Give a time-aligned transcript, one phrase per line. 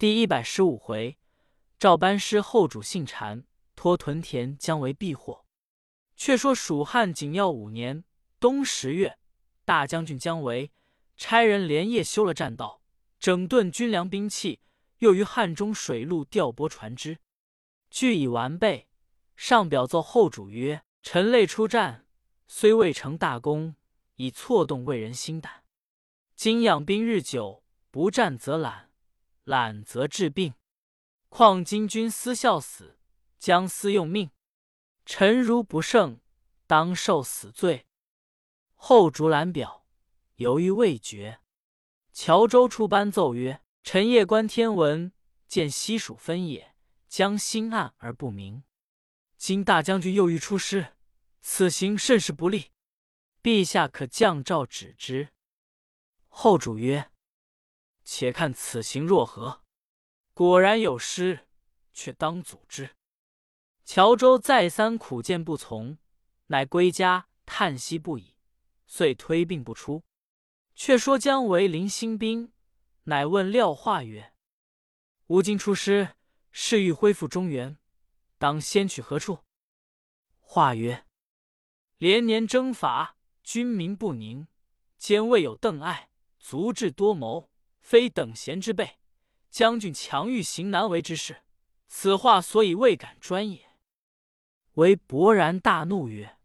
[0.00, 1.18] 第一百十五回，
[1.78, 3.44] 赵班师后主姓禅，
[3.76, 5.44] 托屯田将为避祸。
[6.16, 8.04] 却说蜀汉景耀五年
[8.38, 9.18] 冬十月，
[9.66, 10.72] 大将军姜维
[11.18, 12.80] 差人连夜修了栈道，
[13.18, 14.60] 整顿军粮兵器，
[15.00, 17.18] 又于汉中水路调拨船只，
[17.90, 18.88] 俱已完备。
[19.36, 22.06] 上表奏后主曰：“臣累出战，
[22.48, 23.76] 虽未成大功，
[24.14, 25.64] 已错动魏人心胆。
[26.34, 28.89] 今养兵日久，不战则懒，
[29.44, 30.54] 懒则治病。
[31.28, 32.98] 况今君思孝死，
[33.38, 34.30] 将思用命。
[35.06, 36.20] 臣如不胜，
[36.66, 37.86] 当受死罪。”
[38.74, 39.86] 后竹览表，
[40.36, 41.40] 犹豫未决。
[42.12, 45.12] 乔州出班奏曰：“臣夜观天文，
[45.46, 46.74] 见西蜀分野，
[47.08, 48.64] 将星暗而不明。”
[49.36, 50.94] 今大将军又欲出师，
[51.40, 52.72] 此行甚是不利。
[53.42, 55.30] 陛下可降诏止之。
[56.28, 57.09] 后主曰
[58.04, 59.62] ：“且看此行若何？
[60.32, 61.46] 果然有失，
[61.92, 62.96] 却当阻之。”
[63.84, 65.98] 乔州再三苦谏不从，
[66.46, 68.36] 乃归家叹息不已，
[68.86, 70.04] 遂推病不出。
[70.74, 72.52] 却说姜维临兴兵，
[73.02, 74.32] 乃问廖化曰
[75.26, 76.14] ：“吾今出师，
[76.50, 77.76] 是欲恢复中原。”
[78.38, 79.40] 当先去何处？
[80.38, 81.04] 话曰：
[81.98, 84.48] 连年征伐，军民不宁，
[84.96, 87.49] 兼未有邓艾，足智多谋，
[87.80, 88.98] 非等闲之辈。
[89.50, 91.42] 将军强欲行难为之事，
[91.88, 93.70] 此话所以未敢专也。
[94.74, 96.38] 为勃然大怒曰：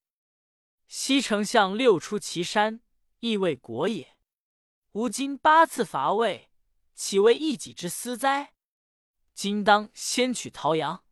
[0.88, 2.82] 西丞相六出祁山，
[3.20, 4.18] 亦为国也。
[4.94, 6.50] 吾今八次伐魏，
[6.96, 8.56] 岂为一己之私哉？
[9.36, 11.04] 今当先取陶阳。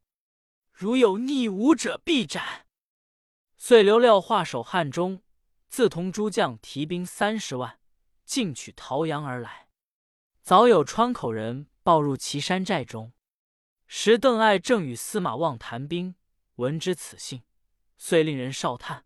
[0.72, 2.66] 如有逆吾者，必斩。
[3.56, 5.22] 遂留廖化守汉中，
[5.68, 7.80] 自同诸将提兵三十万，
[8.26, 9.63] 进取陶阳而来。
[10.44, 13.14] 早有川口人报入岐山寨中，
[13.88, 16.16] 时邓艾正与司马望谈兵，
[16.56, 17.44] 闻知此信，
[17.96, 19.06] 遂令人哨探，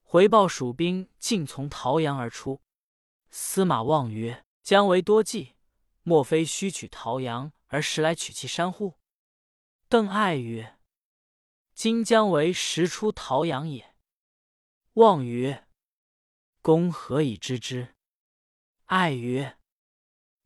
[0.00, 2.62] 回报蜀兵尽从陶阳而出。
[3.28, 5.56] 司马望曰：“姜维多计，
[6.04, 8.98] 莫非虚取陶阳而实来取其山乎？”
[9.90, 10.78] 邓艾曰。
[11.74, 13.94] 今将为实出陶阳也。
[14.94, 15.68] 望曰
[16.62, 17.94] ：“公何以知之？”
[18.86, 19.58] 爱曰：“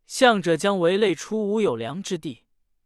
[0.06, 2.44] 向者将为累出无有粮之地，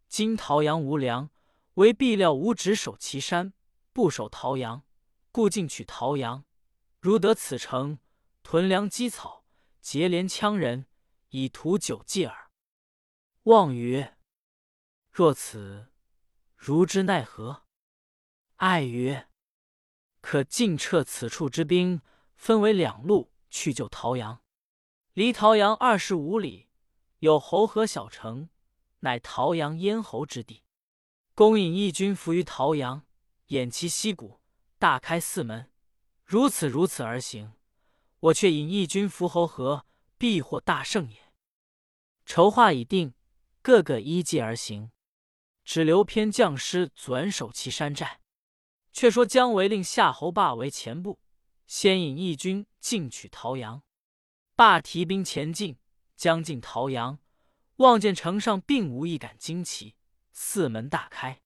[0.09, 1.31] 今陶阳无粮，
[1.75, 3.53] 为必料吾只守岐山，
[3.93, 4.85] 不守陶阳，
[5.31, 6.45] 故进取陶阳。
[6.99, 7.99] 如得此城，
[8.43, 9.45] 屯粮积草，
[9.81, 10.87] 结连羌人，
[11.29, 12.51] 以图久计耳。”
[13.45, 14.17] 望曰
[15.11, 15.89] ：“若此，
[16.57, 17.65] 如之奈何？”
[18.57, 19.29] 爱曰
[20.21, 22.01] ：“可尽撤此处之兵，
[22.35, 24.43] 分为两路去救陶阳。
[25.13, 26.69] 离陶阳二十五里，
[27.21, 28.49] 有侯河小城，
[29.01, 30.63] 乃陶阳咽喉之地。
[31.35, 33.05] 公引义军伏于陶阳，
[33.49, 34.41] 掩其溪谷，
[34.79, 35.71] 大开四门，
[36.25, 37.53] 如此如此而行。
[38.21, 39.85] 我却引义军伏侯河，
[40.17, 41.33] 必获大胜也。
[42.25, 43.13] 筹划已定，
[43.61, 44.91] 个个依计而行，
[45.63, 48.21] 只留偏将师转守其山寨。”
[48.93, 51.21] 却说姜维令夏侯霸为前部，
[51.67, 53.83] 先引义军进取陶阳。
[54.57, 55.79] 霸提兵前进，
[56.21, 57.19] 将近陶阳，
[57.77, 59.95] 望见城上并无一杆旌旗，
[60.33, 61.41] 四门大开。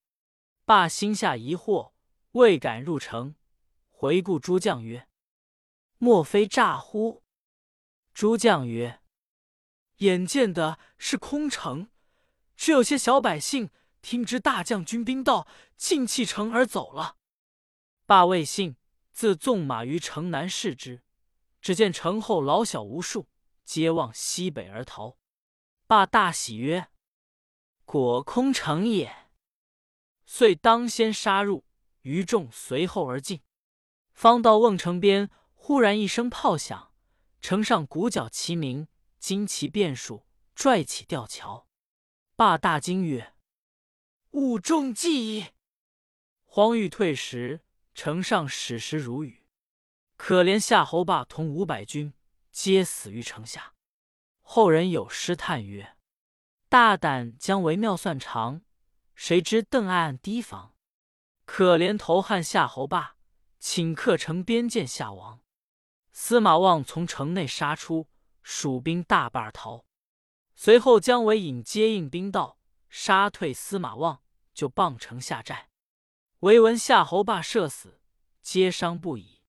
[0.65, 1.93] 霸心下疑惑，
[2.33, 3.37] 未敢入城，
[3.89, 5.07] 回顾诸将曰
[5.99, 7.23] ：“莫非诈乎？”
[8.13, 9.01] 诸将曰
[9.99, 11.89] ：“眼见的是空城，
[12.57, 13.71] 只有些小百姓
[14.03, 15.47] 听知大将军兵到，
[15.77, 17.19] 尽弃城而走了。”
[18.07, 18.75] 霸未信，
[19.13, 21.05] 自纵马于城南视之，
[21.61, 23.29] 只见城后老小无数，
[23.65, 25.19] 皆望西北而逃。
[25.87, 26.89] 霸大喜曰
[27.85, 29.31] ：“果空城也！”
[30.27, 31.65] 遂当先杀入，
[32.03, 33.43] 余众随后而进。
[34.13, 36.93] 方到瓮城边，忽然一声炮响，
[37.41, 38.89] 城上鼓角齐鸣，
[39.21, 41.67] 旌旗遍数，拽起吊桥。
[42.37, 43.35] 霸大惊曰
[44.31, 45.47] ：“吾中计矣！”
[46.45, 47.63] 慌欲退时。
[47.97, 49.47] 城上矢石如雨，
[50.17, 52.13] 可怜夏侯霸同五百军
[52.55, 53.75] 皆死于城下。
[54.41, 55.97] 后人有诗叹曰
[56.71, 58.63] ：“大胆将为妙算长，
[59.17, 60.77] 谁知邓艾暗提防。
[61.45, 63.17] 可怜头汉夏侯霸，
[63.61, 65.41] 顷刻城边见夏王。”
[66.13, 68.09] 司马望从城内杀出，
[68.45, 69.85] 蜀兵大半逃。
[70.55, 74.23] 随后姜维引接应兵到，杀退司马望，
[74.55, 75.71] 就傍城下寨。
[76.41, 78.01] 唯闻夏侯霸射死，
[78.41, 79.41] 皆伤不已。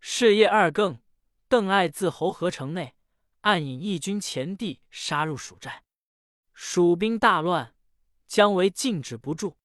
[0.00, 1.02] 是夜二更，
[1.50, 2.94] 邓艾自侯河城内
[3.40, 5.82] 暗引义军前地杀入蜀寨。
[6.54, 7.74] 蜀兵大乱，
[8.28, 9.56] 姜维静止不住。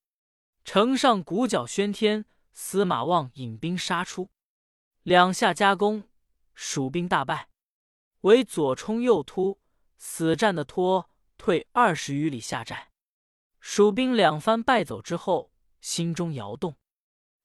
[0.63, 4.31] 城上鼓角喧天，司马望引兵杀出，
[5.03, 6.09] 两下夹攻，
[6.55, 7.49] 蜀兵大败。
[8.21, 9.61] 为左冲右突，
[9.99, 12.89] 死战的拖退二十余里下寨。
[13.59, 16.77] 蜀兵两番败走之后，心中摇动，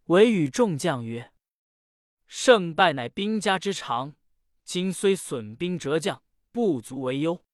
[0.05, 1.31] 唯与众将曰
[2.27, 4.15] ：“胜败乃兵家之常，
[4.73, 6.23] 今虽损兵折将，
[6.53, 7.45] 不足为忧。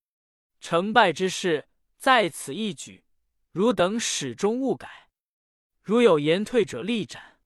[0.60, 1.66] 成败之事
[1.96, 3.04] 在此一举，
[3.52, 5.08] 汝等始终勿改。
[5.80, 7.40] 如有言退者，立斩。”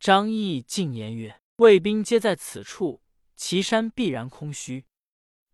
[0.00, 3.04] 张毅进言曰：“魏兵皆在此处。”
[3.38, 4.84] 岐山必然空虚，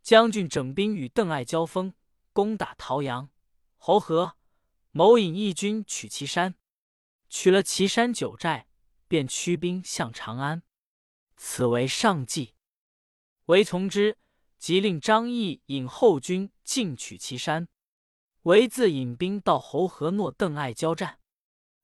[0.01, 1.93] 将军整兵与邓艾交锋，
[2.33, 3.29] 攻打陶阳、
[3.77, 4.39] 侯河，
[4.91, 6.55] 谋引义军取岐山。
[7.29, 8.69] 取了岐山九寨，
[9.07, 10.63] 便驱兵向长安。
[11.37, 12.55] 此为上计。
[13.49, 14.19] 韦从之，
[14.59, 17.67] 即令张翼引后军进取岐山。
[18.43, 21.19] 韦自引兵到侯河，诺邓艾交战。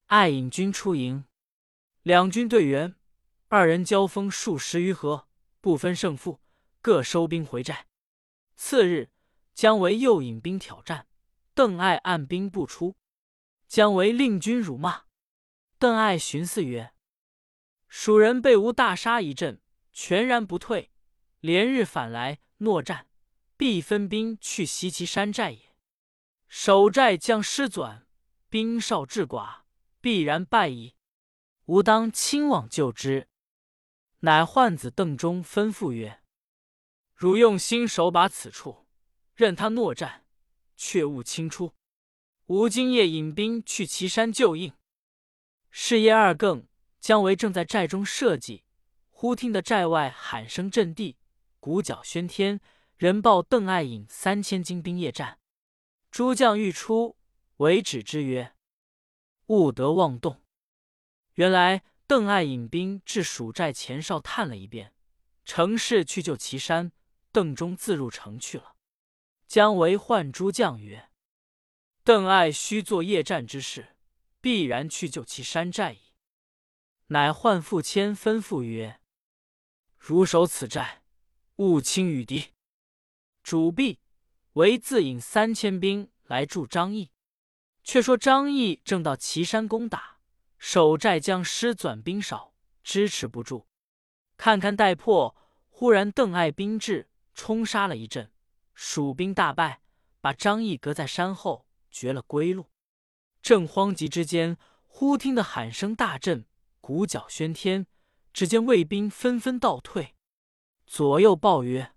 [0.07, 1.25] 艾引军出营，
[2.03, 2.95] 两军对员，
[3.49, 5.27] 二人交锋数十余合。
[5.63, 6.43] 不分胜负，
[6.83, 7.87] 各收兵回寨。
[8.55, 9.11] 次日，
[9.55, 11.07] 姜维又引兵挑战，
[11.55, 12.95] 邓艾按兵不出。
[13.67, 15.05] 姜维令军辱骂。
[15.79, 16.93] 邓艾寻思曰
[17.89, 19.63] ：“蜀人被吾大杀一阵，
[19.95, 20.91] 全然不退，
[21.45, 23.07] 连日反来，诺战，
[23.59, 25.77] 必分兵去袭其山寨也。
[26.49, 28.07] 守寨将失转，
[28.49, 29.65] 兵少志寡，
[30.01, 30.95] 必然败矣。
[31.67, 33.29] 吾当亲往救之。”
[34.21, 36.23] 乃唤子邓忠吩咐曰
[37.15, 38.87] ：“汝用心守把此处，
[39.35, 40.25] 任他诺战，
[40.79, 41.75] 却勿轻出。
[42.47, 44.73] 吾今夜引兵去岐山救应。”
[45.71, 46.67] 是夜二更，
[47.01, 48.65] 姜维正在寨中设计，
[49.11, 51.19] 忽听得寨外喊声震地，
[51.65, 52.61] 鼓角喧天，
[52.99, 55.39] 人报邓艾引三千精兵夜战。
[56.11, 57.17] 诸将欲出，
[57.57, 58.55] 为止之曰
[59.49, 60.45] ：“勿得妄动。”
[61.37, 61.83] 原来。
[62.07, 64.93] 邓艾引兵至蜀寨前哨探了一遍，
[65.47, 66.93] 程氏去救岐山。
[67.33, 68.77] 邓忠自入城去了。
[69.47, 71.09] 姜维唤诸将曰
[72.05, 73.97] ：“邓艾须做夜战之事，
[74.43, 76.13] 必然去救其山寨矣。”
[77.09, 79.01] 乃唤傅谦吩咐曰
[79.97, 81.04] ：“如守此寨，
[81.57, 82.53] 勿轻与敌。”
[83.43, 84.01] 主毕，
[84.55, 87.11] 为自引三千兵来助张毅。
[87.83, 90.19] 却说张毅正到岐山攻打。
[90.59, 93.67] 守寨将失转兵少，支持不住。
[94.39, 95.37] 看看待破，
[95.69, 98.33] 忽然邓艾兵至，冲杀了一阵，
[98.73, 99.83] 蜀兵大败，
[100.23, 102.71] 把张毅隔在山后，绝了归路。
[103.43, 104.57] 正慌急之间，
[104.87, 106.47] 忽听得喊声大震，
[106.81, 107.87] 鼓角喧天，
[108.33, 110.14] 只见魏兵纷纷倒退。
[110.87, 111.95] 左右报曰：“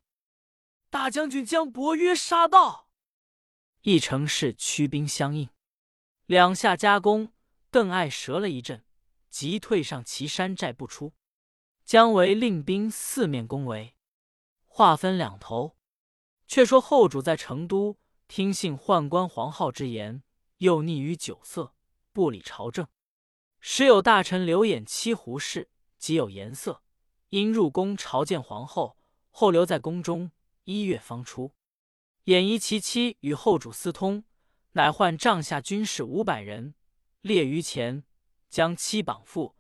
[0.90, 2.90] 大将军将伯约杀到。”
[3.82, 5.50] 一城市驱兵相应，
[6.26, 7.32] 两下夹攻。
[7.70, 8.86] 邓艾折了一阵，
[9.30, 11.14] 急退上岐山寨不出。
[11.84, 13.96] 姜维令兵四面攻围，
[14.66, 15.78] 划分两头。
[16.48, 20.24] 却说后主在成都，听信宦官黄皓之言，
[20.58, 21.76] 又溺于酒色，
[22.14, 22.88] 不理朝政。
[23.60, 26.82] 时有大臣刘演七胡氏，极有颜色，
[27.30, 28.98] 因入宫朝见皇后，
[29.32, 30.32] 后留在宫中
[30.64, 31.54] 一月方出。
[32.26, 34.24] 演疑其妻与后主私通，
[34.74, 36.74] 乃唤帐下军士五百人。
[37.22, 38.04] 列于前，
[38.50, 39.56] 将妻绑缚，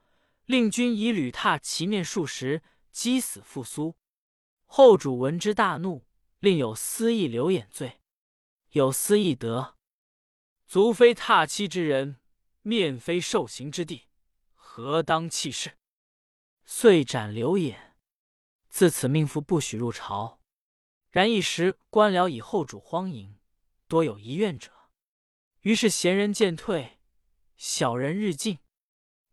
[0.45, 3.97] 令军以履踏其面数十，击死复苏。
[4.65, 6.05] 后主闻之大怒，
[6.39, 8.01] 令有私议刘演罪。
[8.71, 9.75] 有私议得，
[10.67, 12.17] 足非踏妻之人，
[12.61, 14.07] 面非受刑之地，
[14.53, 15.77] 何当弃市？
[16.69, 17.95] 遂斩刘演。
[18.67, 20.41] 自此命妇不许入朝。
[21.09, 23.39] 然一时官僚以后主荒淫，
[23.87, 24.69] 多有遗怨者，
[25.61, 26.99] 于是贤人渐退。
[27.55, 28.59] 小人日进，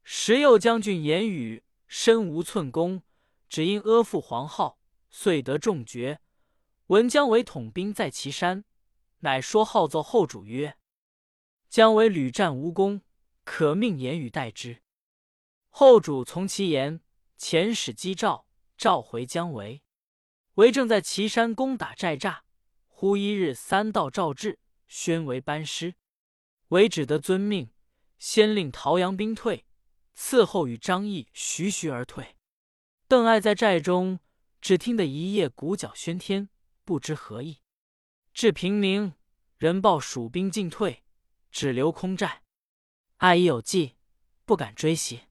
[0.04, 3.02] 时右将军言语身无寸功，
[3.48, 4.78] 只因阿附皇号，
[5.10, 6.20] 遂得重爵。
[6.86, 8.64] 闻姜维统兵在岐山，
[9.18, 10.78] 乃说号奏后主曰
[11.68, 13.02] ：“姜维屡战无功，
[13.42, 14.82] 可命言语代之。”
[15.68, 17.00] 后主从其言，
[17.38, 19.82] 遣使击赵，召回姜维。
[20.54, 22.40] 维正在岐山攻打寨栅，
[22.86, 25.94] 忽一日三道诏至，宣为班师。
[26.68, 27.70] 维只得遵命。
[28.16, 29.66] 先令陶阳兵退，
[30.16, 32.36] 伺候与张毅徐徐而退。
[33.06, 34.20] 邓艾在寨中，
[34.62, 36.48] 只听得一夜鼓角喧天，
[36.84, 37.58] 不知何意。
[38.32, 39.12] 至平明，
[39.58, 41.02] 人报蜀兵进退，
[41.50, 42.42] 只留空寨。
[43.18, 43.96] 艾已有计，
[44.46, 45.24] 不敢追袭。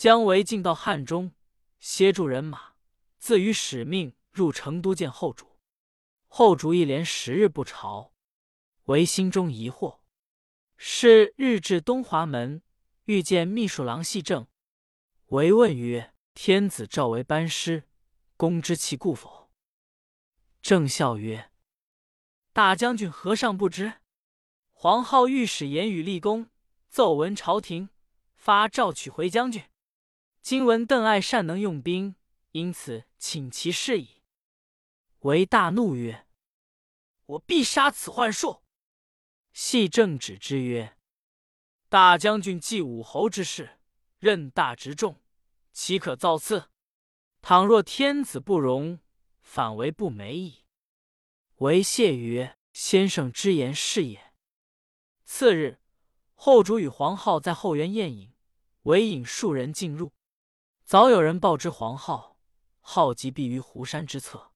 [0.00, 1.34] 姜维进到汉中，
[1.78, 2.72] 歇住人马，
[3.18, 5.58] 自与使命入成都见后主。
[6.26, 8.14] 后主一连十日不朝。
[8.84, 9.98] 为心中疑惑。
[10.78, 12.62] 是日至东华门，
[13.04, 14.46] 遇见秘书郎系正，
[15.26, 17.86] 为问曰：“天子召为班师，
[18.38, 19.50] 公知其故否？”
[20.62, 21.50] 正笑曰
[22.54, 24.00] ：“大将军何尚不知？
[24.72, 26.48] 皇后御史言语立功，
[26.88, 27.90] 奏闻朝廷
[28.34, 29.62] 发诏取回将军。
[30.42, 32.16] 今闻邓艾善能用兵，
[32.52, 34.22] 因此请其事矣。”
[35.20, 36.26] 为大怒曰
[37.26, 38.62] ：“我必杀此幻术！”
[39.52, 40.96] 系正指之曰
[41.90, 43.78] ：“大将军继武侯之事，
[44.18, 45.20] 任大执重，
[45.72, 46.70] 岂可造次？
[47.42, 49.00] 倘若天子不容，
[49.42, 50.64] 反为不美矣。”
[51.56, 54.32] 为谢曰：“先生之言是也。”
[55.24, 55.78] 次日，
[56.34, 58.32] 后主与黄皓在后园宴饮，
[58.84, 60.12] 唯引数人进入。
[60.90, 62.34] 早有人报知黄皓，
[62.82, 64.50] 皓即避于湖山之侧。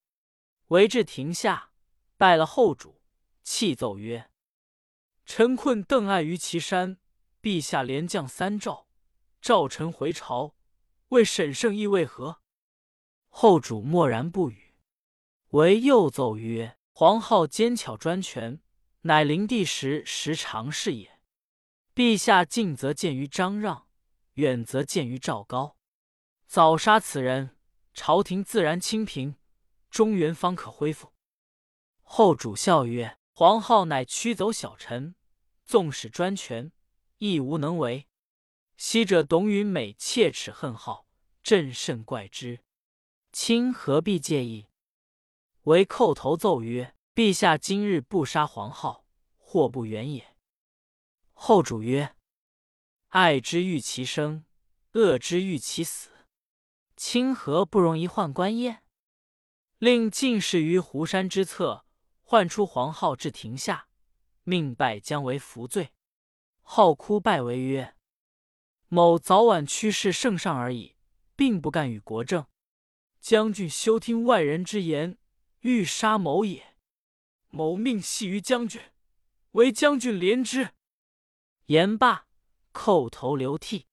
[0.66, 1.70] 为至亭下，
[2.16, 3.00] 拜了后主，
[3.44, 4.28] 泣奏曰
[5.24, 6.98] ：“臣困邓艾于岐山，
[7.40, 8.88] 陛下连降三诏，
[9.40, 10.56] 召臣回朝，
[11.10, 12.40] 为审圣意为何？”
[13.30, 14.74] 后主默然不语。
[15.50, 18.60] 为又奏曰：“黄皓奸巧专权，
[19.02, 21.20] 乃灵帝时时常事也。
[21.94, 23.86] 陛下近则见于张让，
[24.32, 25.76] 远则见于赵高，
[26.46, 27.56] 早杀此人，
[27.92, 29.36] 朝廷自然清平。”
[29.90, 31.12] 中原方可恢复。
[32.02, 35.14] 后主笑曰：“黄皓乃驱走小臣，
[35.64, 36.72] 纵使专权，
[37.18, 38.08] 亦无能为。
[38.76, 41.06] 昔者董允美切齿恨号，
[41.44, 42.64] 朕甚怪之。
[43.30, 44.66] 卿何必介意？”
[45.62, 49.04] 唯叩头奏曰：“陛下今日不杀黄皓，
[49.36, 50.36] 祸不远也。”
[51.32, 52.16] 后主曰
[53.10, 54.44] ：“爱之欲其生，
[54.94, 56.10] 恶之欲其死。
[56.96, 58.80] 清河不容一宦官耶？”
[59.78, 61.84] 令进士于湖山之侧，
[62.22, 63.88] 唤出黄皓至庭下，
[64.42, 65.90] 命拜姜维服罪。
[66.62, 67.94] 浩哭拜为曰
[68.88, 70.96] ：“某早晚驱使圣上而已，
[71.36, 72.46] 并不干与国政。
[73.20, 75.18] 将军休听外人之言，
[75.60, 76.76] 欲杀某也。
[77.48, 78.80] 某命系于将军，
[79.52, 80.70] 唯将军怜之。”
[81.66, 82.26] 言罢，
[82.72, 83.86] 叩头流涕。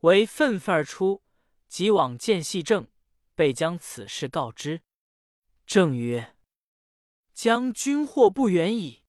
[0.00, 1.22] 为愤愤而出，
[1.68, 2.88] 即往见系正，
[3.34, 4.82] 备将此事告知。
[5.66, 6.34] 正曰
[7.34, 9.04] ：“将军祸不远矣。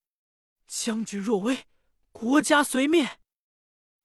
[0.67, 1.65] 将军若危，
[2.11, 3.19] 国家随灭。”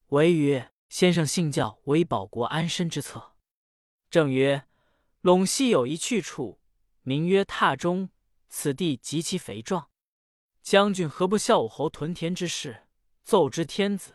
[0.08, 3.34] 为曰：“先生信教，为保国安身之策。”
[4.08, 4.68] 正曰
[5.22, 6.60] ：“陇西有一去处，
[7.02, 8.10] 名曰榻中，
[8.48, 9.90] 此地极其肥壮。
[10.62, 12.86] 将军何不效武侯屯田之事，
[13.24, 14.14] 奏知天子，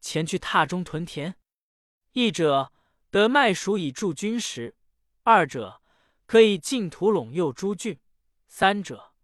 [0.00, 1.36] 前去榻中屯田？
[2.12, 2.72] 一者
[3.10, 4.76] 得麦黍以助军食，
[5.22, 5.80] 二者。”
[6.28, 7.98] 可以进土陇右诸郡。
[8.46, 9.14] 三者，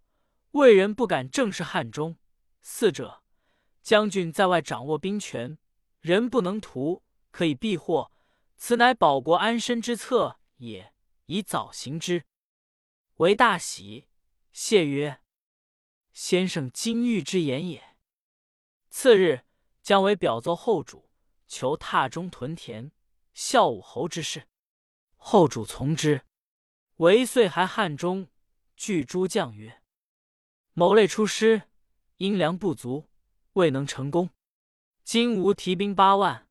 [0.52, 2.14] 魏人不敢正视汉中；
[2.62, 3.22] 四者，
[3.82, 5.58] 将军在外掌握兵权，
[6.00, 8.10] 人不能图，可以避祸。
[8.56, 10.94] 此乃保国安身之策也，
[11.26, 12.24] 以早行之。
[13.16, 14.08] 为大喜，
[14.50, 15.20] 谢曰
[16.14, 17.98] ：“先生金玉之言也。”
[18.88, 19.44] 次日，
[19.82, 21.10] 姜维表奏后主，
[21.46, 22.90] 求榻中屯田，
[23.34, 24.48] 孝武侯之事。
[25.16, 26.22] 后主从之。
[26.96, 28.28] 为遂还汉中，
[28.76, 29.82] 据诸将曰
[30.74, 31.62] ：“某类出师，
[32.18, 33.10] 因粮不足，
[33.54, 34.30] 未能成功。
[35.02, 36.48] 今吾提兵八万，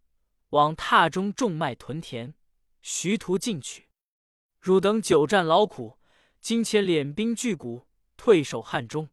[0.49, 2.33] 往榻中种麦屯田，
[2.81, 3.87] 徐图进取。
[4.59, 5.97] 汝等久战劳苦，
[6.41, 7.87] 今且敛兵拒谷，
[8.17, 9.09] 退守汉中。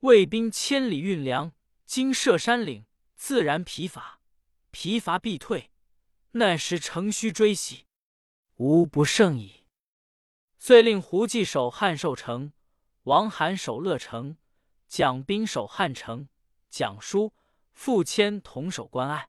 [0.00, 1.52] 魏兵千里运粮，
[1.84, 4.20] 今涉山岭，自然疲乏，
[4.72, 5.70] 疲乏必退。
[6.32, 7.86] 那时乘虚追袭，
[8.56, 9.64] 无不胜矣。”
[10.58, 12.52] 遂令胡济守汉寿城，
[13.04, 14.36] 王罕守乐城，
[14.88, 16.28] 蒋兵守汉城，
[16.68, 17.32] 蒋叔、
[17.72, 19.28] 傅谦同守关隘。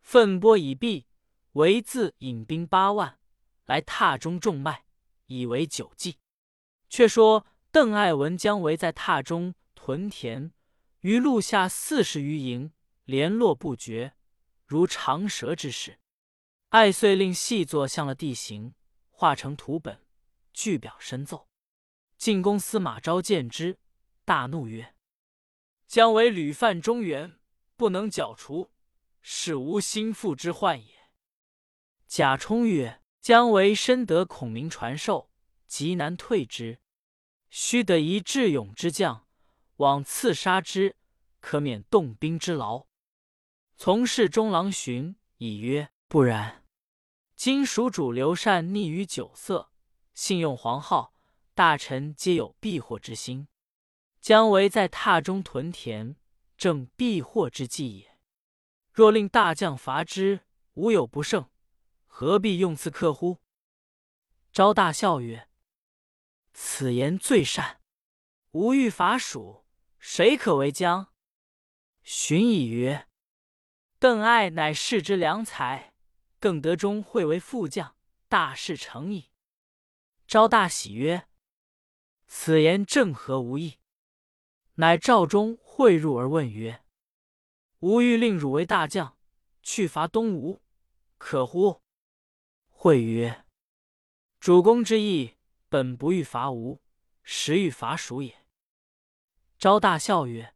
[0.00, 1.06] 奋波已毕，
[1.52, 3.18] 唯自引兵八万
[3.66, 4.84] 来榻中种麦，
[5.26, 6.18] 以为久计。
[6.88, 10.52] 却说邓艾闻姜维在榻中屯田，
[11.00, 12.72] 于路下四十余营，
[13.04, 14.14] 联络不绝，
[14.66, 15.99] 如长蛇之势。
[16.70, 18.74] 艾遂令细作向了地形，
[19.10, 20.04] 画成图本。
[20.52, 21.48] 具表申奏，
[22.18, 23.78] 进宫司马昭见之，
[24.24, 24.94] 大怒曰
[25.86, 27.38] ：“姜维屡犯中原，
[27.76, 28.72] 不能剿除，
[29.22, 31.10] 是无心腹之患也。”
[32.06, 35.30] 贾充曰：“姜维深得孔明传授，
[35.66, 36.80] 极难退之，
[37.48, 39.26] 须得一智勇之将，
[39.76, 40.96] 往刺杀之，
[41.40, 42.86] 可免动兵之劳。”
[43.76, 46.59] 从事中郎荀以曰：“不然，
[47.40, 49.72] 今蜀主刘禅溺于酒色。”
[50.12, 51.12] 信用黄皓，
[51.54, 53.48] 大臣皆有避祸之心。
[54.20, 56.16] 姜维在榻中屯田，
[56.58, 58.18] 正避祸之计也。
[58.92, 60.40] 若令大将伐之，
[60.74, 61.48] 无有不胜，
[62.04, 63.38] 何必用刺客乎？”
[64.52, 65.48] 昭大笑曰
[66.52, 67.80] ：“此言最善。
[68.50, 69.64] 吾欲伐蜀，
[69.98, 71.14] 谁可为将？”
[72.04, 73.08] 荀彧曰
[73.98, 75.89] ：“邓艾乃世之良才，
[76.40, 77.94] 更得中会为副将，
[78.26, 79.30] 大事成矣。”
[80.26, 81.28] 昭大喜曰
[82.26, 83.78] ：“此言正合吾意。”
[84.74, 86.82] 乃召中会入而问曰
[87.80, 89.18] ：“吾欲令汝为大将，
[89.62, 90.62] 去伐东吴，
[91.18, 91.82] 可乎？”
[92.70, 93.44] 会曰
[94.40, 95.36] ：“主公之意，
[95.68, 96.80] 本不欲伐吴，
[97.22, 98.46] 实欲伐蜀也。”
[99.58, 100.54] 昭大笑曰：“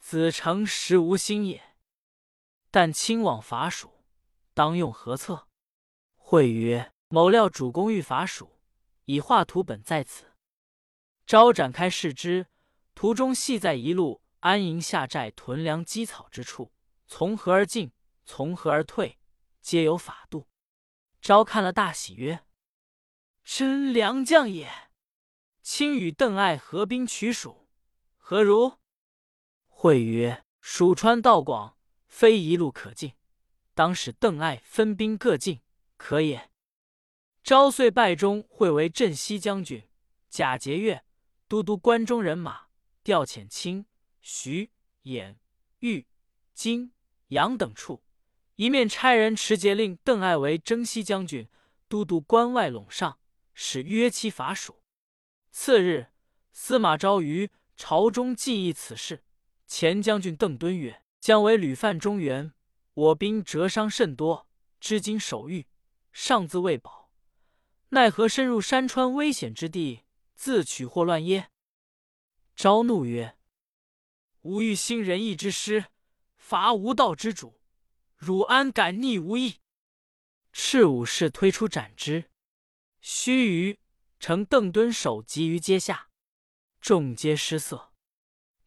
[0.00, 1.76] 子诚实无心也。
[2.70, 3.99] 但亲往伐蜀，
[4.60, 5.48] 当用何策？”
[6.14, 8.60] 会曰：“某料主公欲伐蜀，
[9.06, 10.26] 以画图本在此。”
[11.24, 12.48] 昭展开视之。
[12.94, 16.70] 途中系在一路安营下寨屯粮积草之处，
[17.06, 17.92] 从何而进，
[18.26, 19.18] 从何而退，
[19.62, 20.46] 皆有法度。
[21.22, 22.44] 昭看了，大喜曰
[23.42, 24.90] ：“真良将也！
[25.62, 27.66] 卿与邓艾合兵取蜀，
[28.18, 28.74] 何如？”
[29.68, 33.14] 会曰：“蜀川道广，非一路可进，
[33.80, 35.62] 当使邓艾分兵各进，
[35.96, 36.50] 可也。”
[37.42, 39.88] 昭遂拜中会为镇西将军，
[40.28, 41.00] 假节钺
[41.48, 42.66] 都督关中人马。
[43.02, 43.86] 调遣清、
[44.20, 44.70] 徐、
[45.04, 45.36] 兖、
[45.78, 46.06] 豫、
[46.52, 46.92] 荆、
[47.28, 48.02] 扬等处，
[48.56, 51.48] 一面差人持节令邓艾为征西将军，
[51.88, 53.18] 都督关外陇上，
[53.54, 54.82] 使约期伐蜀。
[55.50, 56.08] 次日，
[56.52, 59.24] 司马昭于朝中记忆此事。
[59.66, 62.52] 前将军邓敦曰：“姜维屡犯中原，
[63.00, 64.46] 我兵折伤甚多，
[64.78, 65.66] 至今守御，
[66.12, 67.10] 尚自未保，
[67.88, 70.04] 奈何深入山川危险之地，
[70.34, 71.50] 自取祸乱耶？”
[72.54, 73.38] 昭怒曰
[74.42, 75.86] ：“吾欲兴仁义之师，
[76.36, 77.62] 伐无道之主，
[78.18, 79.60] 汝安敢逆吾意？”
[80.52, 82.30] 赤武士推出斩之。
[83.00, 83.78] 须臾，
[84.18, 86.10] 乘邓敦首级于阶下，
[86.82, 87.94] 众皆失色。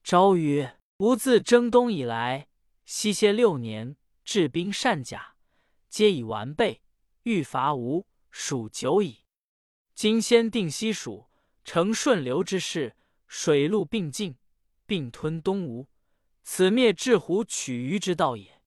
[0.04, 2.48] 昭曰：“吾自征东以来，
[2.84, 5.36] 西歇六年，治兵善甲，
[5.90, 6.82] 皆已完备，
[7.24, 9.26] 欲伐吴蜀久矣。
[9.94, 11.28] 今先定西蜀，
[11.64, 12.96] 成顺流之势。”
[13.36, 14.38] 水陆并进，
[14.86, 15.88] 并吞东吴，
[16.44, 18.62] 此灭智虎取鱼之道也。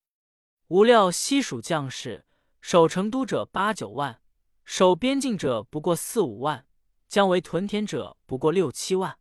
[0.67, 2.27] 无料西蜀将士
[2.61, 4.21] 守成都者八九万，
[4.65, 6.67] 守边境者不过四五万，
[7.07, 9.17] 将为屯田者不过六七万。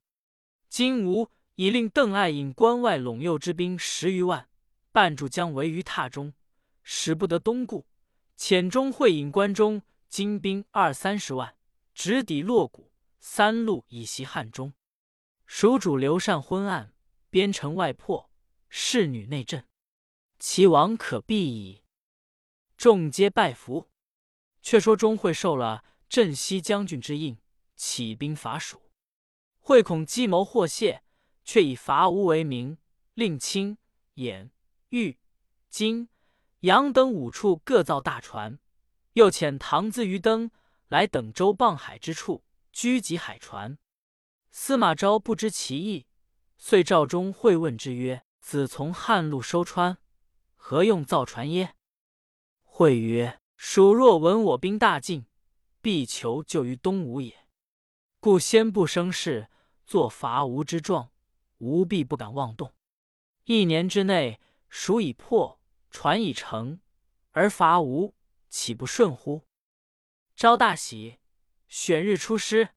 [0.68, 4.50] 今吴已令邓艾引关外陇右之兵十余万，
[4.96, 6.34] 绊住将围于榻中，
[6.82, 7.86] 使不得东顾。
[8.38, 11.58] 遣中会引关中精兵二三十万，
[11.94, 14.74] 直抵洛谷，三路以袭汉中。
[15.46, 16.94] 蜀主刘禅昏暗，
[17.30, 18.32] 边城外破，
[18.70, 19.68] 侍女内震，
[20.40, 21.84] 其亡可避矣。
[22.78, 23.90] 众皆拜服。
[24.62, 27.38] 却说钟会受了镇西将军之印，
[27.76, 28.90] 起兵伐蜀。
[29.60, 31.04] 会恐计谋获泄，
[31.44, 32.78] 却以伐吴为名，
[33.14, 33.78] 令清、
[34.16, 34.50] 兖、
[34.96, 35.18] 豫、
[35.70, 36.08] 荆、
[36.62, 38.60] 扬等五处各造大船，
[39.12, 40.50] 又遣唐咨、于登
[40.88, 43.78] 来等舟傍海之处，居集海船。
[44.52, 46.06] 司马昭不知其意，
[46.58, 49.98] 遂召中会问之曰：“子从汉路收川，
[50.56, 51.76] 何用造船耶？”
[52.64, 55.26] 会曰：“蜀若闻我兵大进，
[55.82, 57.50] 必求救于东吴也。
[58.22, 59.50] 故先不生事，
[59.86, 61.12] 作伐吴之状，
[61.58, 62.74] 吾必不敢妄动。
[63.44, 64.40] 一年之内，
[64.78, 66.82] 蜀已破，船已成，
[67.32, 68.14] 而伐吴，
[68.50, 69.48] 岂不顺乎？”
[70.36, 71.18] 昭大喜，
[71.70, 72.72] 选日出师。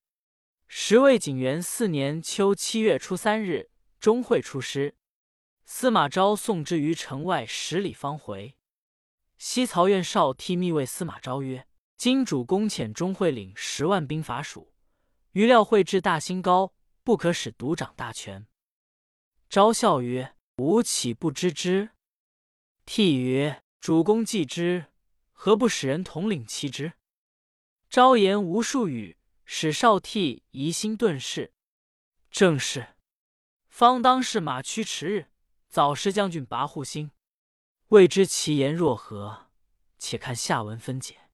[0.69, 4.97] 时魏景元四年秋七月初三日，钟会出师。
[5.65, 8.57] 司马昭送之于城外十里方回。
[9.37, 11.67] 西曹院少替密谓司马昭曰
[11.99, 14.73] ：“今主公遣钟会领十万兵伐蜀，
[15.33, 18.47] 余料会至大兴高，不可使独掌大权。”
[19.51, 21.91] 昭笑曰：“吾岂不知之？”
[22.87, 24.87] 替曰：“主公既知，
[25.33, 26.93] 何不使人统领其职？”
[27.91, 29.17] 昭言无数语。
[29.51, 31.55] 使少替疑心顿释，
[32.31, 32.97] 正是
[33.67, 35.31] 方当是马驱迟日，
[35.71, 37.13] 早失将军拔护心。
[37.89, 39.47] 未知其言若何？
[39.97, 41.28] 且看下文分解。